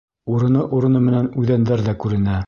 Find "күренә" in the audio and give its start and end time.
2.05-2.39